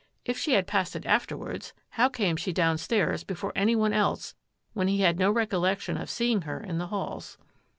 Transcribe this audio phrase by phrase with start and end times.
[0.25, 4.33] If she had passed it afterwards, how came she down stairs before any one else
[4.73, 7.37] when he had no recol lection of seeing her in the halls?